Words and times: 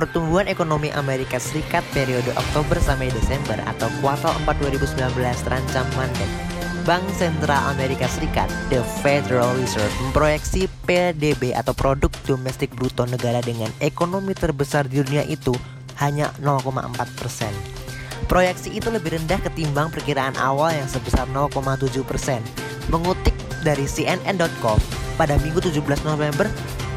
pertumbuhan 0.00 0.48
ekonomi 0.48 0.88
Amerika 0.96 1.36
Serikat 1.36 1.84
periode 1.92 2.32
Oktober 2.32 2.80
sampai 2.80 3.12
Desember 3.12 3.60
atau 3.68 3.92
kuartal 4.00 4.32
4 4.48 4.56
2019 4.80 5.44
terancam 5.44 5.84
mandek. 5.92 6.30
Bank 6.88 7.04
Sentral 7.12 7.60
Amerika 7.68 8.08
Serikat, 8.08 8.48
The 8.72 8.80
Federal 9.04 9.52
Reserve, 9.60 9.92
memproyeksi 10.08 10.64
PDB 10.88 11.52
atau 11.52 11.76
Produk 11.76 12.08
Domestik 12.24 12.72
Bruto 12.72 13.04
negara 13.04 13.44
dengan 13.44 13.68
ekonomi 13.84 14.32
terbesar 14.32 14.88
di 14.88 15.04
dunia 15.04 15.20
itu 15.28 15.52
hanya 16.00 16.32
0,4 16.40 16.96
persen. 17.20 17.52
Proyeksi 18.24 18.72
itu 18.72 18.88
lebih 18.88 19.20
rendah 19.20 19.44
ketimbang 19.44 19.92
perkiraan 19.92 20.32
awal 20.40 20.72
yang 20.72 20.88
sebesar 20.88 21.28
0,7 21.28 22.00
persen. 22.08 22.40
Mengutip 22.88 23.36
dari 23.60 23.84
CNN.com, 23.84 24.80
pada 25.20 25.36
minggu 25.44 25.60
17 25.60 25.84
November, 26.08 26.48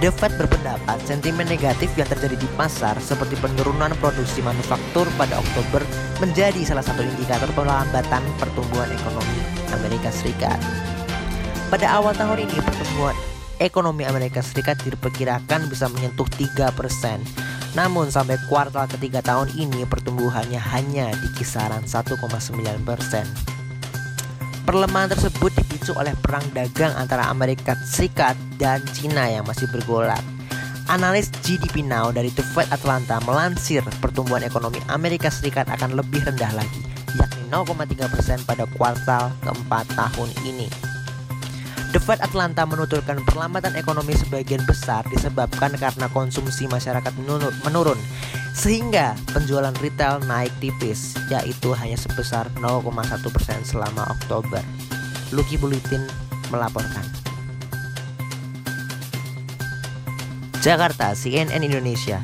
The 0.03 0.11
Fed 0.11 0.35
berpendapat 0.35 0.99
sentimen 1.07 1.47
negatif 1.47 1.87
yang 1.95 2.03
terjadi 2.11 2.35
di 2.35 2.43
pasar 2.59 2.99
seperti 2.99 3.39
penurunan 3.39 3.87
produksi 4.03 4.43
manufaktur 4.43 5.07
pada 5.15 5.39
Oktober 5.39 5.79
menjadi 6.19 6.59
salah 6.67 6.83
satu 6.83 7.07
indikator 7.07 7.47
pelambatan 7.55 8.19
pertumbuhan 8.35 8.91
ekonomi 8.91 9.39
Amerika 9.71 10.11
Serikat. 10.11 10.59
Pada 11.71 11.87
awal 11.87 12.11
tahun 12.19 12.43
ini 12.43 12.59
pertumbuhan 12.59 13.15
ekonomi 13.63 14.03
Amerika 14.03 14.43
Serikat 14.43 14.83
diperkirakan 14.83 15.71
bisa 15.71 15.87
menyentuh 15.87 16.27
3%. 16.27 16.51
Namun 17.71 18.11
sampai 18.11 18.35
kuartal 18.51 18.91
ketiga 18.91 19.23
tahun 19.23 19.55
ini 19.55 19.87
pertumbuhannya 19.87 20.59
hanya 20.59 21.15
di 21.15 21.31
kisaran 21.31 21.87
1,9%. 21.87 23.52
Perlemahan 24.63 25.11
tersebut 25.11 25.51
dipicu 25.59 25.91
oleh 25.99 26.15
perang 26.23 26.43
dagang 26.55 26.95
antara 26.95 27.27
Amerika 27.27 27.75
Serikat 27.83 28.39
dan 28.55 28.79
Cina 28.95 29.27
yang 29.27 29.43
masih 29.43 29.67
bergolak. 29.67 30.23
Analis 30.87 31.27
GDP 31.43 31.83
Now 31.83 32.15
dari 32.15 32.31
The 32.31 32.47
Fed 32.55 32.71
Atlanta 32.71 33.19
melansir 33.27 33.83
pertumbuhan 33.99 34.39
ekonomi 34.39 34.79
Amerika 34.87 35.27
Serikat 35.27 35.67
akan 35.67 35.99
lebih 35.99 36.23
rendah 36.23 36.55
lagi, 36.55 36.79
yakni 37.19 37.43
0,3% 37.51 38.47
pada 38.47 38.63
kuartal 38.79 39.35
keempat 39.43 39.83
tahun 39.99 40.31
ini. 40.47 40.71
The 41.91 41.99
Fed 41.99 42.23
Atlanta 42.23 42.63
menuturkan 42.63 43.19
perlambatan 43.27 43.75
ekonomi 43.75 44.15
sebagian 44.15 44.63
besar 44.63 45.03
disebabkan 45.11 45.75
karena 45.75 46.07
konsumsi 46.09 46.71
masyarakat 46.71 47.13
menurun 47.67 47.99
sehingga 48.53 49.17
penjualan 49.33 49.73
retail 49.81 50.21
naik 50.29 50.53
tipis, 50.61 51.17
yaitu 51.27 51.73
hanya 51.73 51.97
sebesar 51.97 52.47
0,1% 52.61 52.93
selama 53.65 54.05
Oktober. 54.13 54.61
Lucky 55.33 55.57
Bulletin 55.57 56.05
melaporkan. 56.53 57.03
Jakarta, 60.61 61.11
CNN 61.17 61.65
Indonesia. 61.65 62.23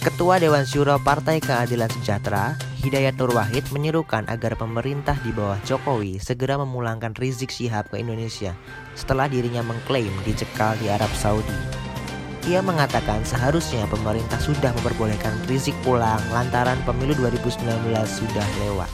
Ketua 0.00 0.38
Dewan 0.38 0.62
Syuro 0.62 1.02
Partai 1.02 1.42
Keadilan 1.42 1.90
Sejahtera, 1.90 2.54
Hidayat 2.86 3.18
Nur 3.18 3.34
Wahid 3.34 3.66
menyerukan 3.74 4.22
agar 4.30 4.54
pemerintah 4.54 5.18
di 5.26 5.34
bawah 5.34 5.58
Jokowi 5.66 6.22
segera 6.22 6.54
memulangkan 6.54 7.18
Rizik 7.18 7.50
Syihab 7.50 7.90
ke 7.90 7.98
Indonesia 7.98 8.54
setelah 8.94 9.26
dirinya 9.26 9.66
mengklaim 9.66 10.14
dicekal 10.22 10.78
di 10.78 10.86
Arab 10.86 11.10
Saudi. 11.18 11.85
Ia 12.46 12.62
mengatakan 12.62 13.26
seharusnya 13.26 13.90
pemerintah 13.90 14.38
sudah 14.38 14.70
memperbolehkan 14.78 15.34
Rizik 15.50 15.74
pulang 15.82 16.22
lantaran 16.30 16.78
pemilu 16.86 17.10
2019 17.18 17.58
sudah 18.06 18.46
lewat. 18.62 18.86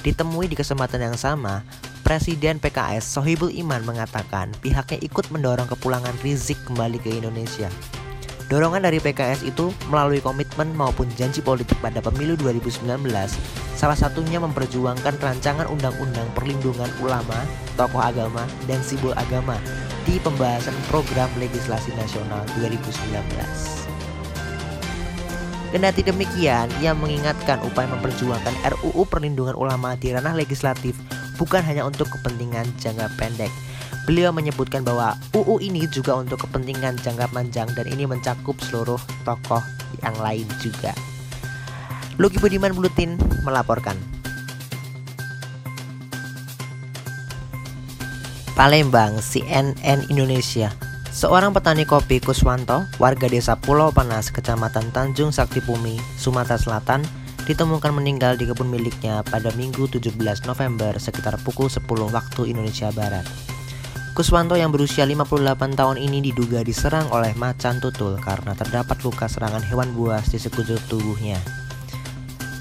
Ditemui 0.00 0.48
di 0.48 0.56
kesempatan 0.56 1.12
yang 1.12 1.18
sama, 1.20 1.60
Presiden 2.00 2.56
PKS 2.56 3.04
Sohibul 3.04 3.52
Iman 3.52 3.84
mengatakan 3.84 4.48
pihaknya 4.64 4.96
ikut 5.04 5.28
mendorong 5.28 5.68
kepulangan 5.68 6.16
Rizik 6.24 6.56
kembali 6.64 6.96
ke 6.96 7.20
Indonesia. 7.20 7.68
Dorongan 8.48 8.80
dari 8.80 8.96
PKS 8.96 9.44
itu 9.44 9.68
melalui 9.92 10.24
komitmen 10.24 10.72
maupun 10.72 11.04
janji 11.20 11.44
politik 11.44 11.76
pada 11.84 12.00
pemilu 12.00 12.32
2019, 12.40 12.80
salah 13.76 13.98
satunya 13.98 14.40
memperjuangkan 14.40 15.20
rancangan 15.20 15.68
undang-undang 15.68 16.24
perlindungan 16.32 16.88
ulama, 17.04 17.44
tokoh 17.76 18.00
agama, 18.00 18.48
dan 18.64 18.80
simbol 18.80 19.12
agama 19.20 19.60
di 20.08 20.16
pembahasan 20.24 20.72
program 20.88 21.28
legislasi 21.36 21.92
nasional 22.00 22.40
2019. 22.56 22.88
Kendati 25.68 26.00
demikian, 26.00 26.72
ia 26.80 26.96
mengingatkan 26.96 27.60
upaya 27.60 27.92
memperjuangkan 27.92 28.56
RUU 28.72 29.04
Perlindungan 29.04 29.52
Ulama 29.52 30.00
di 30.00 30.16
ranah 30.16 30.32
legislatif 30.32 30.96
bukan 31.36 31.60
hanya 31.60 31.84
untuk 31.84 32.08
kepentingan 32.08 32.64
jangka 32.80 33.12
pendek. 33.20 33.52
Beliau 34.08 34.32
menyebutkan 34.32 34.80
bahwa 34.80 35.12
UU 35.36 35.60
ini 35.60 35.84
juga 35.92 36.16
untuk 36.16 36.48
kepentingan 36.48 36.96
jangka 37.04 37.28
panjang 37.28 37.68
dan 37.76 37.84
ini 37.92 38.08
mencakup 38.08 38.56
seluruh 38.64 38.96
tokoh 39.28 39.60
yang 40.00 40.16
lain 40.16 40.48
juga. 40.64 40.96
Luki 42.16 42.40
Budiman 42.40 42.72
Bulutin 42.72 43.20
melaporkan. 43.44 44.17
Palembang, 48.58 49.22
CNN 49.22 49.78
Indonesia. 50.10 50.74
Seorang 51.14 51.54
petani 51.54 51.86
kopi 51.86 52.18
Kuswanto, 52.18 52.90
warga 52.98 53.30
desa 53.30 53.54
Pulau 53.54 53.94
Panas, 53.94 54.34
Kecamatan 54.34 54.90
Tanjung 54.90 55.30
Sakti 55.30 55.62
Bumi, 55.62 55.94
Sumatera 56.18 56.58
Selatan, 56.58 57.06
ditemukan 57.46 57.94
meninggal 57.94 58.34
di 58.34 58.50
kebun 58.50 58.66
miliknya 58.66 59.22
pada 59.22 59.54
Minggu 59.54 59.86
17 59.86 60.10
November 60.50 60.90
sekitar 60.98 61.38
pukul 61.46 61.70
10 61.70 61.86
waktu 62.10 62.50
Indonesia 62.50 62.90
Barat. 62.90 63.22
Kuswanto 64.18 64.58
yang 64.58 64.74
berusia 64.74 65.06
58 65.06 65.78
tahun 65.78 65.94
ini 65.94 66.18
diduga 66.18 66.66
diserang 66.66 67.06
oleh 67.14 67.38
macan 67.38 67.78
tutul 67.78 68.18
karena 68.18 68.58
terdapat 68.58 68.98
luka 69.06 69.30
serangan 69.30 69.62
hewan 69.62 69.94
buas 69.94 70.34
di 70.34 70.42
sekujur 70.42 70.82
tubuhnya. 70.90 71.38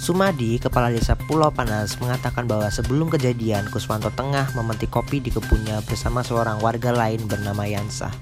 Sumadi, 0.07 0.55
kepala 0.55 0.87
desa 0.87 1.19
Pulau 1.19 1.51
Panas, 1.51 1.99
mengatakan 1.99 2.47
bahwa 2.47 2.71
sebelum 2.71 3.11
kejadian, 3.11 3.67
Kuswanto 3.67 4.07
tengah 4.15 4.47
memetik 4.55 4.87
kopi 4.87 5.19
di 5.19 5.27
kebunnya 5.27 5.83
bersama 5.83 6.23
seorang 6.23 6.63
warga 6.63 6.95
lain 6.95 7.27
bernama 7.27 7.67
Yansah. 7.67 8.15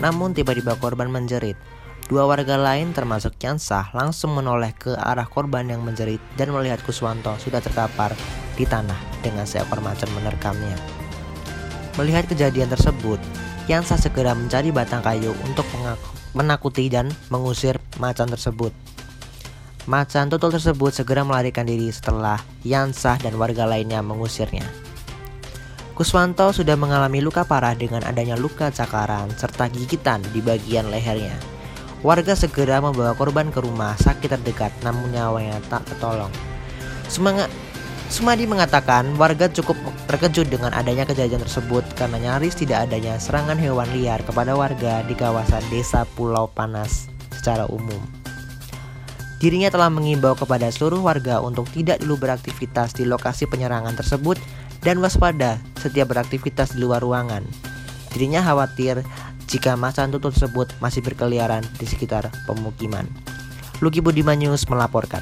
Namun 0.00 0.32
tiba-tiba 0.32 0.80
korban 0.80 1.12
menjerit. 1.12 1.60
Dua 2.08 2.24
warga 2.24 2.56
lain 2.56 2.96
termasuk 2.96 3.36
Yansah 3.36 3.92
langsung 3.92 4.32
menoleh 4.32 4.72
ke 4.80 4.96
arah 4.96 5.28
korban 5.28 5.68
yang 5.68 5.84
menjerit 5.84 6.24
dan 6.40 6.56
melihat 6.56 6.80
Kuswanto 6.80 7.36
sudah 7.36 7.60
terkapar 7.60 8.16
di 8.56 8.64
tanah 8.64 8.96
dengan 9.20 9.44
seekor 9.44 9.84
macan 9.84 10.08
menerkamnya. 10.16 10.80
Melihat 12.00 12.32
kejadian 12.32 12.72
tersebut, 12.72 13.20
Yansah 13.68 14.00
segera 14.00 14.32
mencari 14.32 14.72
batang 14.72 15.04
kayu 15.04 15.36
untuk 15.44 15.68
menakuti 16.32 16.88
dan 16.88 17.12
mengusir 17.28 17.76
macan 18.00 18.32
tersebut. 18.32 18.72
Macan 19.86 20.26
tutul 20.26 20.50
tersebut 20.50 20.90
segera 20.90 21.22
melarikan 21.22 21.62
diri 21.62 21.86
setelah 21.94 22.42
Yansah 22.66 23.22
dan 23.22 23.38
warga 23.38 23.70
lainnya 23.70 24.02
mengusirnya. 24.02 24.66
Kuswanto 25.94 26.50
sudah 26.50 26.74
mengalami 26.74 27.22
luka 27.22 27.46
parah 27.46 27.72
dengan 27.72 28.02
adanya 28.02 28.34
luka 28.34 28.74
cakaran 28.74 29.30
serta 29.38 29.70
gigitan 29.70 30.26
di 30.34 30.42
bagian 30.42 30.90
lehernya. 30.90 31.38
Warga 32.02 32.34
segera 32.34 32.82
membawa 32.82 33.14
korban 33.14 33.54
ke 33.54 33.62
rumah 33.62 33.94
sakit 33.94 34.34
terdekat 34.34 34.74
namun 34.82 35.14
nyawanya 35.14 35.62
tak 35.70 35.86
tertolong. 35.86 36.34
Semangat 37.06 37.46
Sumadi 38.06 38.46
mengatakan 38.46 39.18
warga 39.18 39.50
cukup 39.50 39.74
terkejut 40.06 40.46
dengan 40.46 40.70
adanya 40.70 41.02
kejadian 41.02 41.42
tersebut 41.42 41.82
karena 41.98 42.22
nyaris 42.22 42.54
tidak 42.54 42.86
adanya 42.86 43.18
serangan 43.18 43.58
hewan 43.58 43.90
liar 43.90 44.22
kepada 44.22 44.54
warga 44.54 45.02
di 45.10 45.18
kawasan 45.18 45.62
desa 45.74 46.06
Pulau 46.14 46.46
Panas 46.46 47.10
secara 47.34 47.66
umum. 47.66 48.15
Dirinya 49.36 49.68
telah 49.68 49.92
mengimbau 49.92 50.32
kepada 50.32 50.72
seluruh 50.72 51.04
warga 51.04 51.44
untuk 51.44 51.68
tidak 51.76 52.00
dulu 52.00 52.16
beraktivitas 52.24 52.96
di 52.96 53.04
lokasi 53.04 53.44
penyerangan 53.44 53.92
tersebut 53.92 54.40
dan 54.80 54.96
waspada 55.04 55.60
setiap 55.76 56.08
beraktivitas 56.16 56.72
di 56.72 56.80
luar 56.80 57.04
ruangan. 57.04 57.44
Dirinya 58.16 58.40
khawatir 58.40 59.04
jika 59.44 59.76
masa 59.76 60.08
tutul 60.08 60.32
tersebut 60.32 60.72
masih 60.80 61.04
berkeliaran 61.04 61.60
di 61.76 61.84
sekitar 61.84 62.32
pemukiman. 62.48 63.04
Luki 63.84 64.00
Budiman 64.00 64.40
News 64.40 64.64
melaporkan. 64.72 65.20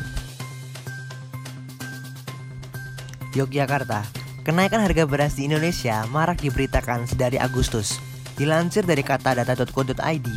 Yogyakarta, 3.35 4.07
kenaikan 4.47 4.79
harga 4.79 5.11
beras 5.11 5.35
di 5.35 5.51
Indonesia 5.51 6.07
marak 6.15 6.39
diberitakan 6.39 7.11
sedari 7.11 7.43
Agustus. 7.43 7.99
Dilansir 8.39 8.87
dari 8.87 9.03
kata 9.03 9.43
data.co.id, 9.43 10.29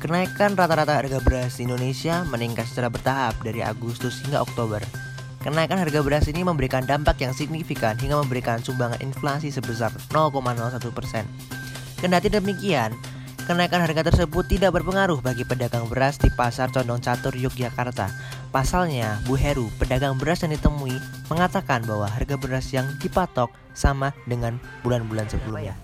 Kenaikan 0.00 0.56
rata-rata 0.56 0.96
harga 0.96 1.20
beras 1.20 1.60
di 1.60 1.68
Indonesia 1.68 2.24
meningkat 2.24 2.64
secara 2.64 2.88
bertahap 2.88 3.36
dari 3.44 3.60
Agustus 3.60 4.24
hingga 4.24 4.40
Oktober. 4.40 4.80
Kenaikan 5.44 5.76
harga 5.76 6.00
beras 6.00 6.24
ini 6.24 6.40
memberikan 6.40 6.88
dampak 6.88 7.20
yang 7.20 7.36
signifikan 7.36 8.00
hingga 8.00 8.16
memberikan 8.16 8.64
sumbangan 8.64 8.96
inflasi 9.04 9.52
sebesar 9.52 9.92
0,01 10.08 10.80
persen. 10.96 11.28
Kendati 12.00 12.32
demikian, 12.32 12.96
kenaikan 13.44 13.84
harga 13.84 14.08
tersebut 14.08 14.48
tidak 14.48 14.80
berpengaruh 14.80 15.20
bagi 15.20 15.44
pedagang 15.44 15.84
beras 15.84 16.16
di 16.16 16.32
pasar 16.32 16.72
Condong 16.72 17.04
Catur 17.04 17.36
Yogyakarta. 17.36 18.08
Pasalnya, 18.48 19.20
Bu 19.28 19.36
Heru, 19.36 19.68
pedagang 19.76 20.16
beras 20.16 20.40
yang 20.40 20.56
ditemui, 20.56 20.96
mengatakan 21.28 21.84
bahwa 21.84 22.08
harga 22.08 22.40
beras 22.40 22.72
yang 22.72 22.88
dipatok 23.04 23.52
sama 23.76 24.16
dengan 24.24 24.56
bulan-bulan 24.80 25.28
sebelumnya. 25.28 25.76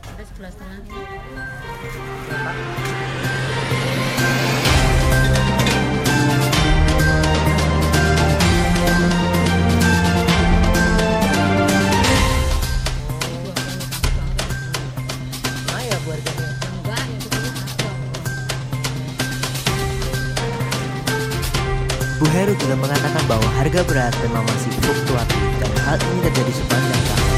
Bu 22.17 22.25
Heru 22.33 22.57
juga 22.57 22.81
mengatakan 22.81 23.21
bahwa 23.29 23.45
harga 23.61 23.85
beras 23.85 24.17
memang 24.25 24.41
masih 24.49 24.73
fluktuatif 24.81 25.37
dan 25.61 25.69
hal 25.85 26.01
ini 26.01 26.19
terjadi 26.25 26.49
sepanjang 26.49 27.03
tahun. 27.13 27.29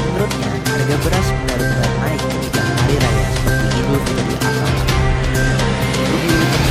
Menurutnya, 0.00 0.52
harga 0.64 0.96
beras 1.04 1.26
benar-benar 1.28 1.90
naik 2.00 2.20
ketika 2.24 2.62
hari 2.64 2.96
raya 2.96 3.28
Thank 3.86 4.08
you. 6.58 6.63